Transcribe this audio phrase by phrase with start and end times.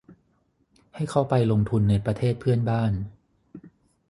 [0.95, 2.91] ให้เข้าไปลงทุนในประเทศเพื่อนบ้าน